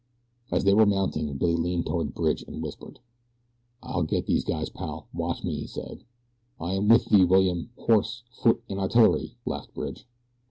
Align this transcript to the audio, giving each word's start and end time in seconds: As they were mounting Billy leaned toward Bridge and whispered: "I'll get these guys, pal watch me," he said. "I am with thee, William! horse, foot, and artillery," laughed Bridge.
As 0.51 0.63
they 0.63 0.73
were 0.73 0.87
mounting 0.87 1.37
Billy 1.37 1.53
leaned 1.55 1.85
toward 1.85 2.15
Bridge 2.15 2.41
and 2.47 2.63
whispered: 2.63 2.97
"I'll 3.83 4.01
get 4.01 4.25
these 4.25 4.43
guys, 4.43 4.69
pal 4.69 5.05
watch 5.13 5.43
me," 5.43 5.53
he 5.53 5.67
said. 5.67 6.03
"I 6.59 6.73
am 6.73 6.87
with 6.87 7.05
thee, 7.05 7.23
William! 7.23 7.69
horse, 7.77 8.23
foot, 8.31 8.63
and 8.67 8.79
artillery," 8.79 9.35
laughed 9.45 9.75
Bridge. 9.75 10.07